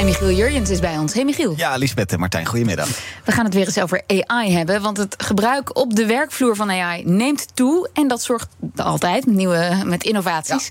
En 0.00 0.06
Michiel 0.06 0.30
Jurjens 0.30 0.70
is 0.70 0.80
bij 0.80 0.98
ons. 0.98 1.14
Hey 1.14 1.24
Michiel. 1.24 1.54
Ja, 1.56 1.76
Lisbeth 1.76 2.12
en 2.12 2.18
Martijn, 2.18 2.46
goedemiddag. 2.46 2.88
We 3.24 3.32
gaan 3.32 3.44
het 3.44 3.54
weer 3.54 3.66
eens 3.66 3.78
over 3.78 4.02
AI 4.06 4.52
hebben. 4.52 4.82
Want 4.82 4.96
het 4.96 5.14
gebruik 5.18 5.76
op 5.76 5.96
de 5.96 6.06
werkvloer 6.06 6.56
van 6.56 6.70
AI 6.70 7.04
neemt 7.04 7.46
toe. 7.56 7.88
En 7.92 8.08
dat 8.08 8.22
zorgt 8.22 8.48
altijd 8.76 9.26
met, 9.26 9.34
nieuwe, 9.34 9.82
met 9.84 10.04
innovaties 10.04 10.70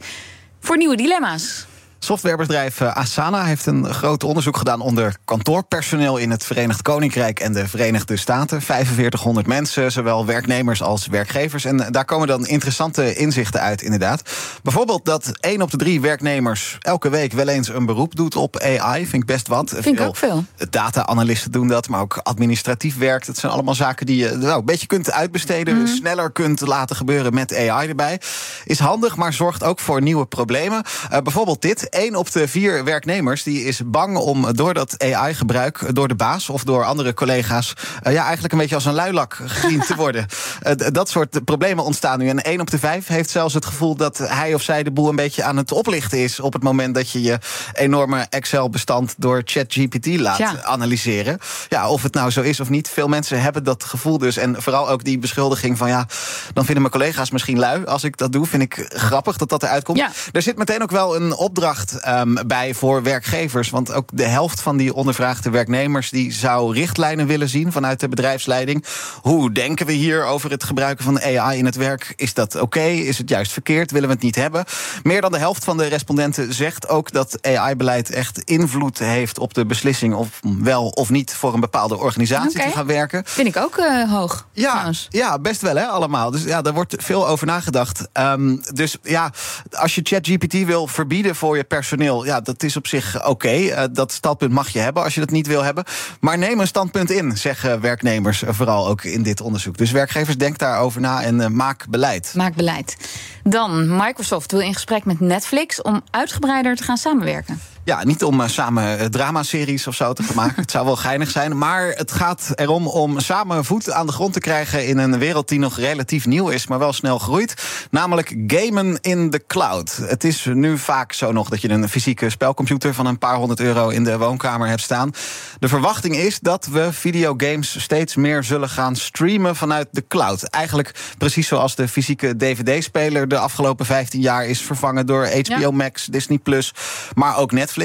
voor 0.59 0.77
nieuwe 0.77 0.95
dilemma's. 0.95 1.65
Softwarebedrijf 1.99 2.81
eh, 2.81 2.91
Asana 2.95 3.43
heeft 3.43 3.65
een 3.65 3.93
groot 3.93 4.23
onderzoek 4.23 4.57
gedaan 4.57 4.81
onder 4.81 5.15
kantoorpersoneel 5.25 6.17
in 6.17 6.31
het 6.31 6.43
Verenigd 6.43 6.81
Koninkrijk 6.81 7.39
en 7.39 7.53
de 7.53 7.67
Verenigde 7.67 8.17
Staten. 8.17 8.61
4500 8.61 9.47
mensen, 9.47 9.91
zowel 9.91 10.25
werknemers 10.25 10.81
als 10.81 11.07
werkgevers. 11.07 11.65
En 11.65 11.77
daar 11.91 12.05
komen 12.05 12.27
dan 12.27 12.47
interessante 12.47 13.15
inzichten 13.15 13.61
uit, 13.61 13.81
inderdaad. 13.81 14.21
Bijvoorbeeld 14.63 15.05
dat 15.05 15.31
één 15.39 15.61
op 15.61 15.71
de 15.71 15.77
drie 15.77 16.01
werknemers 16.01 16.77
elke 16.79 17.09
week 17.09 17.33
wel 17.33 17.47
eens 17.47 17.67
een 17.67 17.85
beroep 17.85 18.15
doet 18.15 18.35
op 18.35 18.59
AI. 18.59 19.01
Vind 19.07 19.21
ik 19.23 19.25
best 19.25 19.47
wat. 19.47 19.69
Vind 19.79 19.99
ik 19.99 20.05
ook 20.07 20.15
veel. 20.15 20.45
Data-analysten 20.69 21.51
doen 21.51 21.67
dat, 21.67 21.87
maar 21.89 22.01
ook 22.01 22.17
administratief 22.23 22.97
werk. 22.97 23.25
Dat 23.25 23.37
zijn 23.37 23.51
allemaal 23.51 23.75
zaken 23.75 24.05
die 24.05 24.17
je 24.17 24.29
nou, 24.31 24.59
een 24.59 24.65
beetje 24.65 24.87
kunt 24.87 25.11
uitbesteden, 25.11 25.77
Mhm. 25.77 25.87
sneller 25.87 26.31
kunt 26.31 26.61
laten 26.61 26.95
gebeuren 26.95 27.33
met 27.33 27.55
AI 27.55 27.89
erbij. 27.89 28.21
Is 28.65 28.79
handig, 28.79 29.15
maar 29.15 29.33
zorgt 29.33 29.63
ook 29.63 29.79
voor 29.79 30.01
nieuwe 30.01 30.25
problemen. 30.25 30.83
Eh, 31.09 31.21
bijvoorbeeld 31.21 31.61
dit. 31.61 31.87
Eén 31.89 32.15
op 32.15 32.31
de 32.31 32.47
vier 32.47 32.83
werknemers 32.83 33.43
die 33.43 33.63
is 33.63 33.81
bang 33.85 34.17
om 34.17 34.53
door 34.53 34.73
dat 34.73 35.03
AI-gebruik, 35.03 35.95
door 35.95 36.07
de 36.07 36.15
baas 36.15 36.49
of 36.49 36.63
door 36.63 36.83
andere 36.83 37.13
collega's, 37.13 37.73
eh, 38.01 38.13
ja, 38.13 38.23
eigenlijk 38.23 38.53
een 38.53 38.59
beetje 38.59 38.75
als 38.75 38.85
een 38.85 38.93
luilak 38.93 39.37
gezien 39.45 39.79
te 39.79 39.95
worden. 39.95 40.25
Eh, 40.59 40.73
dat 40.91 41.09
soort 41.09 41.45
problemen 41.45 41.83
ontstaan 41.83 42.19
nu. 42.19 42.29
En 42.29 42.41
één 42.41 42.59
op 42.59 42.69
de 42.69 42.79
vijf 42.79 43.07
heeft 43.07 43.29
zelfs 43.29 43.53
het 43.53 43.65
gevoel 43.65 43.95
dat 43.95 44.17
hij 44.17 44.53
of 44.53 44.61
zij 44.61 44.83
de 44.83 44.91
boel 44.91 45.09
een 45.09 45.15
beetje 45.15 45.43
aan 45.43 45.57
het 45.57 45.71
oplichten 45.71 46.17
is 46.17 46.39
op 46.39 46.53
het 46.53 46.63
moment 46.63 46.95
dat 46.95 47.11
je 47.11 47.21
je 47.21 47.37
enorme 47.73 48.25
Excel-bestand 48.29 49.15
door 49.17 49.41
ChatGPT 49.45 50.05
laat 50.05 50.63
analyseren. 50.63 51.39
Ja, 51.69 51.89
of 51.89 52.03
het 52.03 52.13
nou 52.13 52.31
zo 52.31 52.41
is 52.41 52.59
of 52.59 52.69
niet. 52.69 52.89
Veel 52.89 53.07
mensen 53.07 53.41
hebben 53.41 53.63
dat 53.63 53.83
gevoel 53.83 54.17
dus. 54.17 54.37
En 54.37 54.61
vooral 54.61 54.89
ook 54.89 55.03
die 55.03 55.19
beschuldiging 55.19 55.77
van 55.77 55.87
ja, 55.87 56.07
dan 56.53 56.65
vinden 56.65 56.81
mijn 56.81 56.93
collega's 56.93 57.31
misschien 57.31 57.59
lui 57.59 57.85
als 57.85 58.03
ik 58.03 58.17
dat 58.17 58.31
doe. 58.31 58.45
Vind 58.45 58.63
ik 58.63 58.85
grappig 58.87 59.37
dat 59.37 59.49
dat 59.49 59.63
eruit 59.63 59.83
komt. 59.83 59.97
Ja. 59.97 60.11
Er 60.31 60.41
zit 60.41 60.57
meteen 60.57 60.81
ook 60.81 60.91
wel 60.91 61.15
een 61.15 61.33
opdracht 61.33 61.78
ehm, 61.87 62.35
bij 62.47 62.73
voor 62.73 63.03
werkgevers. 63.03 63.69
Want 63.69 63.91
ook 63.91 64.09
de 64.13 64.27
helft 64.27 64.61
van 64.61 64.77
die 64.77 64.93
ondervraagde 64.93 65.49
werknemers 65.49 66.09
die 66.09 66.33
zou 66.33 66.73
richtlijnen 66.73 67.27
willen 67.27 67.49
zien 67.49 67.71
vanuit 67.71 67.99
de 67.99 68.09
bedrijfsleiding. 68.09 68.85
Hoe 69.21 69.51
denken 69.51 69.85
we 69.85 69.91
hier 69.91 70.25
over 70.25 70.51
het 70.51 70.63
gebruiken 70.63 71.05
van 71.05 71.21
AI 71.21 71.57
in 71.57 71.65
het 71.65 71.75
werk? 71.75 72.13
Is 72.15 72.33
dat 72.33 72.55
oké? 72.55 72.79
Is 72.79 73.17
het 73.17 73.29
juist 73.29 73.51
verkeerd? 73.51 73.91
Willen 73.91 74.07
we 74.07 74.13
het 74.13 74.23
niet 74.23 74.35
hebben? 74.35 74.65
Meer 75.03 75.21
dan 75.21 75.31
de 75.31 75.37
helft 75.37 75.63
van 75.63 75.77
de 75.77 75.87
respondenten 75.87 76.53
zegt 76.53 76.89
ook 76.89 77.11
dat 77.11 77.37
AI-beleid 77.41 78.09
echt 78.09 78.39
invloed 78.39 78.99
heeft 78.99 79.39
op 79.39 79.53
de 79.53 79.65
beslissing 79.65 80.13
of 80.13 80.39
wel 80.59 80.87
of 80.87 81.09
niet 81.09 81.33
voor 81.33 81.53
een 81.53 81.59
bepaalde 81.59 81.97
organisatie 81.97 82.61
te 82.61 82.71
gaan 82.71 82.85
werken. 82.85 83.23
Vind 83.25 83.47
ik 83.47 83.57
ook 83.57 83.77
eh, 83.77 84.11
hoog. 84.11 84.47
Ja, 84.53 84.71
trouwens. 84.71 85.07
ja, 85.09 85.39
best 85.39 85.61
wel, 85.61 85.75
hè, 85.75 85.85
allemaal. 85.85 86.31
Dus 86.31 86.43
ja, 86.43 86.61
daar 86.61 86.73
wordt 86.73 86.95
veel 86.97 87.27
over 87.27 87.47
nagedacht. 87.47 88.07
Ehm, 88.13 88.57
dus 88.73 88.97
ja, 89.03 89.31
als 89.71 89.95
je 89.95 90.01
ChatGPT 90.03 90.65
wil 90.65 90.87
verbieden 90.87 91.35
voor 91.35 91.57
je 91.57 91.63
personeel, 91.69 92.25
ja, 92.25 92.41
dat 92.41 92.63
is 92.63 92.77
op 92.77 92.87
zich 92.87 93.27
oké. 93.27 93.47
Eh, 93.47 93.83
dat 93.91 94.11
standpunt 94.11 94.51
mag 94.51 94.69
je 94.69 94.79
hebben 94.79 95.03
als 95.03 95.13
je 95.13 95.19
dat 95.19 95.29
niet 95.29 95.47
wil 95.47 95.63
hebben. 95.63 95.83
Maar 96.19 96.37
neem 96.37 96.59
een 96.59 96.67
standpunt 96.67 97.11
in, 97.11 97.37
zeggen 97.37 97.81
werknemers, 97.81 98.43
eh, 98.43 98.53
vooral 98.53 98.87
ook 98.87 99.03
in 99.03 99.23
dit 99.23 99.41
onderzoek. 99.41 99.77
Dus 99.77 99.91
werkgevers, 99.91 100.37
denk 100.37 100.57
daarover 100.57 101.01
na 101.01 101.23
en 101.23 101.41
eh, 101.41 101.47
maak 101.47 101.85
beleid. 101.89 102.33
Maak 102.35 102.55
beleid. 102.55 102.97
Dan, 103.43 103.95
Microsoft 103.97 104.51
wil 104.51 104.61
in 104.61 104.73
gesprek 104.73 105.05
met 105.05 105.19
Netflix 105.19 105.81
om 105.81 106.01
uitgebreider 106.11 106.75
te 106.75 106.83
gaan 106.83 106.97
samenwerken. 106.97 107.59
Ja, 107.89 108.03
niet 108.03 108.23
om 108.23 108.41
eh, 108.41 108.47
samen 108.47 108.99
eh, 108.99 109.05
dramaseries 109.05 109.87
of 109.87 109.95
zo 109.95 110.13
te 110.13 110.23
gaan 110.23 110.35
maken. 110.45 110.61
het 110.61 110.71
zou 110.71 110.85
wel 110.85 110.95
geinig 110.95 111.29
zijn. 111.29 111.57
Maar 111.57 111.87
het 111.87 112.11
gaat 112.11 112.51
erom 112.55 112.87
om 112.87 113.19
samen 113.19 113.65
voet 113.65 113.91
aan 113.91 114.05
de 114.05 114.11
grond 114.11 114.33
te 114.33 114.39
krijgen 114.39 114.87
in 114.87 114.97
een 114.97 115.17
wereld 115.19 115.47
die 115.47 115.59
nog 115.59 115.77
relatief 115.77 116.25
nieuw 116.25 116.49
is, 116.49 116.67
maar 116.67 116.79
wel 116.79 116.93
snel 116.93 117.19
groeit. 117.19 117.53
Namelijk 117.91 118.35
gamen 118.47 118.97
in 119.01 119.29
de 119.29 119.43
cloud. 119.47 119.99
Het 120.03 120.23
is 120.23 120.45
nu 120.45 120.77
vaak 120.77 121.13
zo 121.13 121.31
nog 121.31 121.49
dat 121.49 121.61
je 121.61 121.69
een 121.69 121.89
fysieke 121.89 122.29
spelcomputer 122.29 122.93
van 122.93 123.05
een 123.05 123.17
paar 123.17 123.35
honderd 123.35 123.59
euro 123.59 123.89
in 123.89 124.03
de 124.03 124.17
woonkamer 124.17 124.67
hebt 124.67 124.81
staan. 124.81 125.11
De 125.59 125.67
verwachting 125.67 126.15
is 126.15 126.39
dat 126.39 126.65
we 126.65 126.93
videogames 126.93 127.81
steeds 127.81 128.15
meer 128.15 128.43
zullen 128.43 128.69
gaan 128.69 128.95
streamen 128.95 129.55
vanuit 129.55 129.87
de 129.91 130.03
cloud. 130.07 130.43
Eigenlijk 130.43 130.91
precies 131.17 131.47
zoals 131.47 131.75
de 131.75 131.87
fysieke 131.87 132.35
DVD-speler 132.35 133.27
de 133.27 133.37
afgelopen 133.37 133.85
15 133.85 134.21
jaar 134.21 134.45
is 134.45 134.61
vervangen 134.61 135.05
door 135.05 135.25
HBO 135.27 135.59
Ja. 135.59 135.71
Max, 135.71 136.05
Disney 136.05 136.37
Plus, 136.37 136.73
maar 137.15 137.37
ook 137.37 137.51
Netflix. 137.51 137.77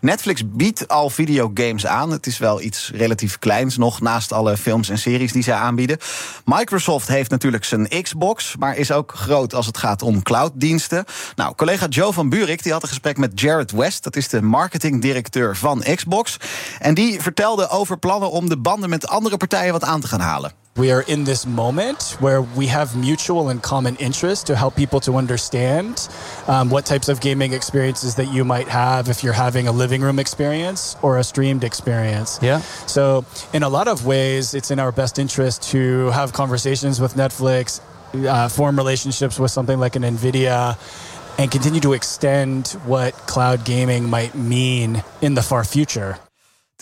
Netflix 0.00 0.42
biedt 0.46 0.88
al 0.88 1.10
videogames 1.10 1.86
aan. 1.86 2.10
Het 2.10 2.26
is 2.26 2.38
wel 2.38 2.60
iets 2.60 2.90
relatief 2.94 3.38
kleins 3.38 3.76
nog 3.76 4.00
naast 4.00 4.32
alle 4.32 4.56
films 4.56 4.88
en 4.88 4.98
series 4.98 5.32
die 5.32 5.42
zij 5.42 5.54
aanbieden. 5.54 5.98
Microsoft 6.44 7.08
heeft 7.08 7.30
natuurlijk 7.30 7.64
zijn 7.64 7.88
Xbox, 8.02 8.56
maar 8.58 8.76
is 8.76 8.92
ook 8.92 9.12
groot 9.14 9.54
als 9.54 9.66
het 9.66 9.78
gaat 9.78 10.02
om 10.02 10.22
clouddiensten. 10.22 11.04
Nou, 11.36 11.54
collega 11.54 11.86
Joe 11.86 12.12
van 12.12 12.28
Buurik 12.28 12.62
die 12.62 12.72
had 12.72 12.82
een 12.82 12.88
gesprek 12.88 13.18
met 13.18 13.40
Jared 13.40 13.70
West, 13.70 14.04
dat 14.04 14.16
is 14.16 14.28
de 14.28 14.42
marketingdirecteur 14.42 15.56
van 15.56 15.84
Xbox. 15.94 16.36
En 16.78 16.94
die 16.94 17.20
vertelde 17.20 17.68
over 17.68 17.98
plannen 17.98 18.30
om 18.30 18.48
de 18.48 18.58
banden 18.58 18.90
met 18.90 19.08
andere 19.08 19.36
partijen 19.36 19.72
wat 19.72 19.84
aan 19.84 20.00
te 20.00 20.06
gaan 20.06 20.20
halen. 20.20 20.52
We 20.74 20.90
are 20.90 21.02
in 21.02 21.24
this 21.24 21.44
moment 21.44 22.16
where 22.18 22.40
we 22.40 22.68
have 22.68 22.96
mutual 22.96 23.50
and 23.50 23.62
common 23.62 23.94
interest 23.96 24.46
to 24.46 24.56
help 24.56 24.74
people 24.74 25.00
to 25.00 25.16
understand 25.16 26.08
um, 26.48 26.70
what 26.70 26.86
types 26.86 27.10
of 27.10 27.20
gaming 27.20 27.52
experiences 27.52 28.14
that 28.14 28.32
you 28.32 28.42
might 28.42 28.68
have 28.68 29.10
if 29.10 29.22
you're 29.22 29.34
having 29.34 29.68
a 29.68 29.72
living 29.72 30.00
room 30.00 30.18
experience 30.18 30.96
or 31.02 31.18
a 31.18 31.24
streamed 31.24 31.62
experience. 31.62 32.38
Yeah. 32.40 32.60
So, 32.86 33.26
in 33.52 33.62
a 33.62 33.68
lot 33.68 33.86
of 33.86 34.06
ways, 34.06 34.54
it's 34.54 34.70
in 34.70 34.78
our 34.78 34.92
best 34.92 35.18
interest 35.18 35.62
to 35.72 36.06
have 36.06 36.32
conversations 36.32 37.02
with 37.02 37.16
Netflix, 37.16 37.82
uh, 38.26 38.48
form 38.48 38.76
relationships 38.76 39.38
with 39.38 39.50
something 39.50 39.78
like 39.78 39.94
an 39.94 40.04
NVIDIA, 40.04 40.78
and 41.38 41.50
continue 41.50 41.80
to 41.80 41.92
extend 41.92 42.68
what 42.86 43.12
cloud 43.26 43.66
gaming 43.66 44.08
might 44.08 44.34
mean 44.34 45.04
in 45.20 45.34
the 45.34 45.42
far 45.42 45.64
future. 45.64 46.18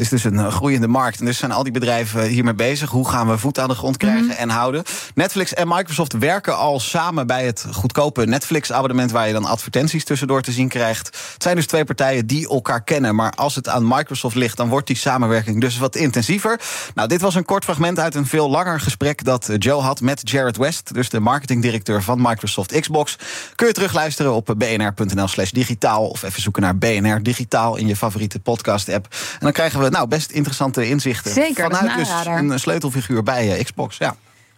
Het 0.01 0.13
is 0.13 0.23
dus 0.23 0.33
een 0.33 0.39
eh, 0.39 0.53
groeiende 0.53 0.89
markt. 0.89 1.21
En 1.21 1.25
dus 1.25 1.39
zijn 1.39 1.53
al 1.53 1.63
die 1.63 1.73
bedrijven 1.73 2.23
hiermee 2.25 2.55
bezig. 2.55 2.91
Hoe 2.91 3.09
gaan 3.09 3.29
we 3.29 3.39
voet 3.39 3.59
aan 3.59 3.69
de 3.69 3.75
grond 3.75 3.97
krijgen 3.97 4.37
en 4.37 4.49
houden? 4.49 4.83
Netflix 5.15 5.55
en 5.55 5.69
Microsoft 5.69 6.13
werken 6.13 6.57
al 6.57 6.81
samen 6.81 7.27
bij 7.27 7.47
het 7.47 7.67
goedkope 7.73 8.27
Netflix-abonnement... 8.27 9.11
waar 9.11 9.27
je 9.27 9.33
dan 9.33 9.45
advertenties 9.45 10.05
tussendoor 10.05 10.43
te 10.43 10.53
zien 10.53 10.69
krijgt. 10.69 11.07
Het 11.33 11.43
zijn 11.43 11.57
dus 11.57 11.67
twee 11.67 11.85
partijen 11.85 12.27
die 12.27 12.49
elkaar 12.49 12.83
kennen. 12.83 13.15
Maar 13.15 13.33
als 13.33 13.55
het 13.55 13.69
aan 13.69 13.89
Microsoft 13.89 14.35
ligt, 14.35 14.57
dan 14.57 14.69
wordt 14.69 14.87
die 14.87 14.97
samenwerking 14.97 15.61
dus 15.61 15.79
wat 15.79 15.97
intensiever. 15.97 16.61
Nou, 16.95 17.09
dit 17.09 17.21
was 17.21 17.35
een 17.35 17.45
kort 17.45 17.65
fragment 17.65 17.99
uit 17.99 18.15
een 18.15 18.27
veel 18.27 18.51
langer 18.51 18.81
gesprek... 18.81 19.25
dat 19.25 19.49
eh, 19.49 19.57
Joe 19.59 19.83
had 19.83 20.01
met 20.01 20.31
Jared 20.31 20.57
West, 20.57 20.95
dus 20.95 21.09
de 21.09 21.21
marketingdirecteur 21.21 22.03
van 22.03 22.23
Microsoft 22.23 22.81
Xbox. 22.81 23.19
Kun 23.55 23.67
je 23.67 23.73
terugluisteren 23.73 24.35
op 24.35 24.55
bnr.nl 24.57 25.29
slash 25.29 25.51
digitaal... 25.51 26.09
of 26.09 26.23
even 26.23 26.43
zoeken 26.43 26.63
naar 26.63 26.79
BNR 26.79 27.23
Digitaal 27.23 27.77
in 27.77 27.87
je 27.87 27.97
favoriete 27.97 28.39
podcast-app. 28.39 29.07
En 29.11 29.39
dan 29.41 29.53
krijgen 29.53 29.81
we 29.81 29.90
nou 29.91 30.09
best 30.09 30.31
interessante 30.31 30.89
inzichten. 30.89 31.33
Zeker, 31.33 31.71
Vanuit 31.71 31.91
een 31.93 31.99
dus 31.99 32.53
een 32.53 32.61
sleutelfiguur 32.61 33.23
bij 33.23 33.57
eh, 33.57 33.65
Xbox, 33.65 33.97
ja. 33.97 34.17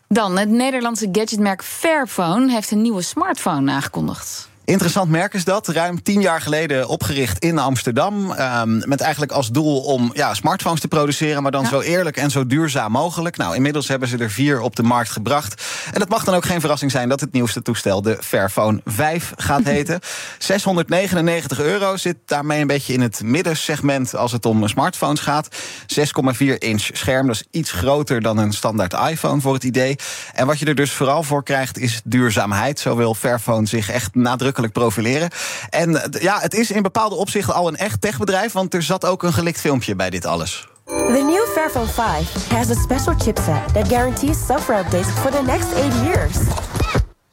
Dan, 0.09 0.39
het 0.39 0.49
Nederlandse 0.49 1.09
gadgetmerk 1.13 1.63
Fairphone 1.63 2.53
heeft 2.53 2.71
een 2.71 2.83
nieuwe 2.83 3.03
smartphone 3.03 3.73
aangekondigd. 3.73 4.51
Interessant 4.73 5.11
merk 5.11 5.35
is 5.35 5.45
dat. 5.45 5.69
Ruim 5.69 6.03
tien 6.03 6.21
jaar 6.21 6.41
geleden 6.41 6.89
opgericht 6.89 7.39
in 7.39 7.59
Amsterdam. 7.59 8.31
ehm, 8.33 8.89
met 8.89 9.01
eigenlijk 9.01 9.33
als 9.33 9.49
doel 9.51 9.81
om 9.81 10.11
ja, 10.15 10.35
smartphones 10.35 10.81
te 10.81 10.89
produceren. 10.89 11.43
Maar 11.43 11.51
dan 11.53 11.63
Ja. 11.63 11.69
zo 11.69 11.81
eerlijk 11.81 12.17
en 12.17 12.31
zo 12.31 12.47
duurzaam 12.47 12.93
mogelijk. 12.93 13.37
Nou, 13.37 13.55
inmiddels 13.55 13.89
hebben 13.89 14.09
ze 14.09 14.19
er 14.19 14.31
vier 14.31 14.61
op 14.61 14.77
de 14.77 14.83
markt 14.83 15.11
gebracht. 15.11 15.63
En 15.93 16.01
het 16.01 16.09
mag 16.09 16.25
dan 16.25 16.35
ook 16.35 16.45
geen 16.45 16.61
verrassing 16.61 16.91
zijn 16.91 17.09
dat 17.09 17.21
het 17.21 17.33
nieuwste 17.33 17.63
toestel 17.63 18.03
de 18.03 18.19
Fairphone 18.21 18.81
5 18.85 19.33
gaat 19.37 19.65
heten. 19.75 20.01
699 20.39 21.61
euro 21.61 21.97
zit 21.97 22.17
daarmee 22.27 22.61
een 22.61 22.67
beetje 22.67 22.93
in 22.93 23.01
het 23.01 23.23
middensegment 23.23 24.15
als 24.17 24.33
het 24.33 24.47
om 24.47 24.69
smartphones 24.69 25.21
gaat. 25.21 25.49
6,4 25.87 26.59
inch 26.59 26.89
scherm, 26.93 27.27
dat 27.27 27.35
is 27.35 27.45
iets 27.51 27.71
groter 27.71 28.21
dan 28.21 28.39
een 28.39 28.53
standaard 28.53 28.93
iPhone 29.11 29.41
voor 29.41 29.55
het 29.55 29.65
idee. 29.65 29.97
En 30.33 30.47
wat 30.47 30.59
je 30.59 30.67
er 30.67 30.75
dus 30.75 30.93
vooral 30.93 31.23
voor 31.23 31.43
krijgt 31.43 31.79
is 31.79 32.01
duurzaamheid. 32.05 32.81
Zo 32.81 32.97
wil 32.97 33.15
Fairphone 33.15 33.67
zich 33.67 33.91
echt 33.91 34.15
nadrukkelijk 34.15 34.61
profileren. 34.71 35.31
En 35.71 36.03
eh, 36.03 36.23
ja, 36.23 36.39
het 36.41 36.55
is 36.55 36.71
in 36.71 36.83
bepaalde 36.83 37.15
opzichten 37.15 37.55
al 37.55 37.69
een 37.69 37.77
echt 37.77 38.01
techbedrijf, 38.01 38.53
want 38.53 38.75
er 38.75 38.83
zat 38.83 39.05
ook 39.05 39.23
een 39.23 39.33
gelikt 39.33 39.61
filmpje 39.61 39.97
bij 39.97 40.11
dit 40.11 40.27
alles. 40.27 40.67
The 40.85 41.23
new 41.25 41.47
Fairphone 41.55 41.87
5 41.87 42.49
has 42.49 42.71
a 42.71 42.75
special 42.75 43.15
chipset 43.19 43.75
that 43.75 43.89
guarantees 43.89 44.47
software 44.47 44.85
updates 44.85 45.11
for 45.11 45.31
the 45.31 45.43
next 45.43 45.73
eight 45.73 45.93
years. 46.05 46.37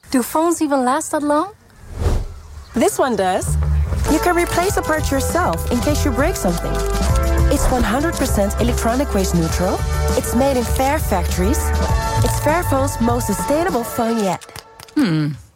Do 0.10 0.22
phones 0.22 0.60
even 0.60 0.84
last 0.84 1.10
that 1.10 1.22
long? 1.22 1.48
This 2.74 2.98
one 2.98 3.16
does. 3.16 3.46
You 4.10 4.20
can 4.20 4.36
replace 4.36 4.78
a 4.78 4.82
part 4.82 5.10
yourself 5.10 5.72
in 5.72 5.80
case 5.80 6.04
you 6.04 6.16
break 6.16 6.36
something. 6.36 6.72
It's 7.52 7.66
100% 7.68 8.60
electronic 8.60 9.14
waste 9.14 9.36
neutral. 9.36 9.78
It's 10.18 10.36
made 10.36 10.58
in 10.58 10.64
Fair 10.64 11.00
factories. 11.00 11.60
It's 12.24 12.40
Fairphone's 12.40 13.00
most 13.00 13.26
sustainable 13.28 13.84
phone 13.84 14.24
yet. 14.24 14.46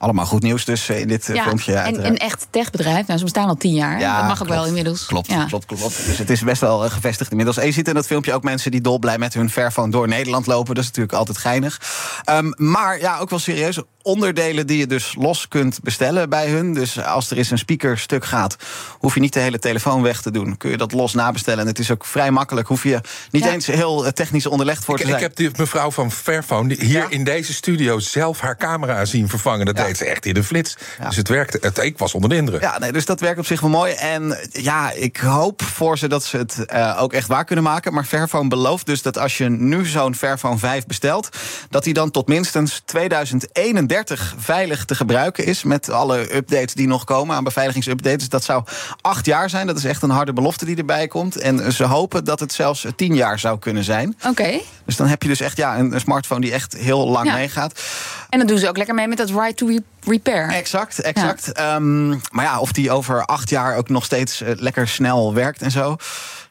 Allemaal 0.03 0.25
goed 0.25 0.41
nieuws 0.41 0.65
dus 0.65 0.89
eh, 0.89 0.99
in 0.99 1.07
dit 1.07 1.29
eh, 1.29 1.35
Ja, 1.35 1.43
filmpje. 1.43 1.73
en 1.73 2.05
een 2.05 2.17
eh, 2.17 2.25
echt 2.27 2.47
techbedrijf. 2.49 3.07
Nou, 3.07 3.17
ze 3.17 3.23
bestaan 3.23 3.47
al 3.47 3.55
tien 3.55 3.73
jaar. 3.73 3.99
Ja, 3.99 4.15
dat 4.17 4.21
mag 4.27 4.31
ook 4.31 4.37
klopt. 4.37 4.51
wel 4.51 4.65
inmiddels. 4.65 5.05
Klopt, 5.05 5.27
Ja. 5.27 5.45
klopt, 5.45 5.65
klopt. 5.65 6.05
Dus 6.05 6.17
het 6.17 6.29
is 6.29 6.41
best 6.41 6.61
wel 6.61 6.89
gevestigd 6.89 7.29
inmiddels. 7.29 7.57
En 7.57 7.65
je 7.65 7.71
ziet 7.71 7.87
in 7.87 7.93
dat 7.93 8.05
filmpje 8.05 8.33
ook 8.33 8.43
mensen 8.43 8.71
die 8.71 8.81
dolblij 8.81 9.17
met 9.17 9.33
hun 9.33 9.49
Fairphone 9.49 9.91
door 9.91 10.07
Nederland 10.07 10.45
lopen. 10.47 10.75
Dat 10.75 10.83
is 10.83 10.89
natuurlijk 10.89 11.17
altijd 11.17 11.37
geinig. 11.37 11.81
Ehm, 12.23 12.51
maar 12.55 12.99
ja, 12.99 13.17
ook 13.17 13.29
wel 13.29 13.39
serieus. 13.39 13.79
Onderdelen 14.01 14.67
die 14.67 14.77
je 14.77 14.87
dus 14.87 15.15
los 15.19 15.47
kunt 15.47 15.79
bestellen 15.83 16.29
bij 16.29 16.49
hun. 16.49 16.73
Dus 16.73 16.99
als 17.03 17.31
er 17.31 17.37
eens 17.37 17.51
een 17.51 17.57
speaker 17.57 17.97
stuk 17.97 18.25
gaat, 18.25 18.55
hoef 18.99 19.13
je 19.13 19.19
niet 19.19 19.33
de 19.33 19.39
hele 19.39 19.59
telefoon 19.59 20.01
weg 20.01 20.21
te 20.21 20.31
doen. 20.31 20.57
Kun 20.57 20.69
je 20.69 20.77
dat 20.77 20.91
los 20.91 21.13
nabestellen. 21.13 21.59
En 21.59 21.67
het 21.67 21.79
is 21.79 21.91
ook 21.91 22.05
vrij 22.05 22.31
makkelijk. 22.31 22.67
Hoef 22.67 22.83
je 22.83 23.01
niet 23.31 23.43
Ja. 23.43 23.51
eens 23.51 23.65
heel 23.67 24.11
technisch 24.13 24.45
onderlegd 24.45 24.83
voor 24.85 24.93
Ik, 24.95 24.99
te 25.01 25.05
ik 25.07 25.11
zijn. 25.13 25.23
heb 25.23 25.35
die 25.35 25.49
mevrouw 25.57 25.91
van 25.91 26.11
Fairphone 26.11 26.67
die 26.67 26.85
hier 26.85 26.99
Ja? 26.99 27.09
in 27.09 27.23
deze 27.23 27.53
studio 27.53 27.99
zelf 27.99 28.39
haar 28.39 28.57
camera 28.57 29.05
zien 29.05 29.29
vervangen. 29.29 29.65
Dat 29.65 29.75
Ze 29.97 30.05
echt 30.05 30.25
in 30.25 30.33
de 30.33 30.43
flits. 30.43 30.77
Ja. 30.99 31.07
Dus 31.07 31.15
het 31.15 31.27
werkte. 31.27 31.57
Het, 31.61 31.77
ik 31.77 31.97
was 31.97 32.13
onder 32.13 32.29
de 32.29 32.35
indruk. 32.35 32.61
Ja, 32.61 32.79
nee, 32.79 32.91
dus 32.91 33.05
dat 33.05 33.19
werkt 33.19 33.39
op 33.39 33.45
zich 33.45 33.61
wel 33.61 33.69
mooi. 33.69 33.93
En 33.93 34.37
ja, 34.51 34.91
ik 34.91 35.17
hoop 35.17 35.61
voor 35.61 35.97
ze 35.97 36.07
dat 36.07 36.23
ze 36.23 36.37
het 36.37 36.65
eh, 36.65 36.97
ook 37.01 37.13
echt 37.13 37.27
waar 37.27 37.45
kunnen 37.45 37.63
maken. 37.63 37.93
Maar 37.93 38.03
Fairphone 38.03 38.47
belooft 38.49 38.85
dus 38.85 39.01
dat 39.01 39.17
als 39.17 39.37
je 39.37 39.49
nu 39.49 39.85
zo'n 39.85 40.15
Fairphone 40.15 40.57
5 40.57 40.85
bestelt... 40.85 41.29
dat 41.69 41.83
die 41.83 41.93
dan 41.93 42.11
tot 42.11 42.27
minstens 42.27 42.81
2031 42.85 44.35
veilig 44.37 44.85
te 44.85 44.95
gebruiken 44.95 45.45
is... 45.45 45.63
met 45.63 45.89
alle 45.89 46.35
updates 46.35 46.73
die 46.73 46.87
nog 46.87 47.03
komen 47.03 47.35
aan 47.35 47.43
beveiligingsupdates. 47.43 48.29
Dat 48.29 48.43
zou 48.43 48.63
acht 49.01 49.25
jaar 49.25 49.49
zijn. 49.49 49.67
Dat 49.67 49.77
is 49.77 49.83
echt 49.83 50.01
een 50.01 50.09
harde 50.09 50.33
belofte 50.33 50.65
die 50.65 50.77
erbij 50.77 51.07
komt. 51.07 51.37
En 51.37 51.73
ze 51.73 51.83
hopen 51.83 52.25
dat 52.25 52.39
het 52.39 52.53
zelfs 52.53 52.85
tien 52.95 53.15
jaar 53.15 53.39
zou 53.39 53.59
kunnen 53.59 53.83
zijn. 53.83 54.17
Oké. 54.27 54.59
Dus 54.85 54.95
dan 54.95 55.07
heb 55.07 55.21
je 55.21 55.27
dus 55.29 55.39
echt 55.39 55.57
ja, 55.57 55.77
een, 55.77 55.93
een 55.93 55.99
smartphone 55.99 56.41
die 56.41 56.51
echt 56.51 56.73
heel 56.77 57.09
lang 57.09 57.27
Ja. 57.27 57.33
meegaat. 57.33 57.81
En 58.29 58.37
dan 58.39 58.47
doen 58.47 58.57
ze 58.57 58.67
ook 58.67 58.77
lekker 58.77 58.95
mee 58.95 59.07
met 59.07 59.17
dat 59.17 59.29
right 59.29 59.57
to 59.57 59.67
repair. 60.03 60.49
Exact, 60.49 60.99
exact. 60.99 61.51
Ehm, 61.51 62.09
maar 62.09 62.45
ja, 62.45 62.59
of 62.59 62.71
die 62.71 62.91
over 62.91 63.25
acht 63.25 63.49
jaar 63.49 63.75
ook 63.75 63.89
nog 63.89 64.05
steeds 64.05 64.41
eh, 64.41 64.51
lekker 64.55 64.87
snel 64.87 65.33
werkt 65.33 65.61
en 65.61 65.71
zo... 65.71 65.95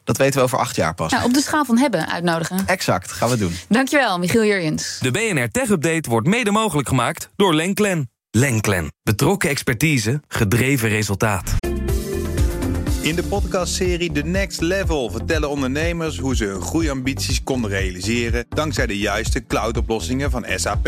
dat 0.03 0.17
weten 0.17 0.39
we 0.39 0.45
over 0.45 0.57
acht 0.57 0.75
jaar 0.75 0.93
pas. 0.93 1.11
Nou, 1.11 1.23
op 1.23 1.33
de 1.33 1.41
schaal 1.41 1.65
van 1.65 1.77
hebben 1.77 2.09
uitnodigen. 2.09 2.63
Exact, 2.65 3.11
gaan 3.11 3.29
we 3.29 3.37
doen. 3.37 3.57
Dankjewel, 3.69 4.19
Michiel 4.19 4.45
Jurjens. 4.45 4.97
De 4.99 5.11
BNR 5.11 5.49
Tech 5.51 5.69
Update 5.69 6.09
wordt 6.09 6.27
mede 6.27 6.51
mogelijk 6.51 6.87
gemaakt 6.87 7.29
door 7.35 7.55
Lenklen. 7.55 8.09
Lenklen. 8.31 8.91
Betrokken 9.03 9.49
expertise, 9.49 10.21
gedreven 10.27 10.89
resultaat. 10.89 11.51
In 13.01 13.15
de 13.15 13.23
podcastserie 13.23 14.11
The 14.11 14.21
Next 14.21 14.61
Level 14.61 15.11
vertellen 15.11 15.49
ondernemers 15.49 16.19
hoe 16.19 16.35
ze 16.35 16.45
hun 16.45 16.61
groeiambities 16.61 17.43
konden 17.43 17.69
realiseren 17.69 18.45
dankzij 18.49 18.87
de 18.87 18.97
juiste 18.97 19.45
cloudoplossingen 19.47 20.31
van 20.31 20.45
SAP. 20.55 20.87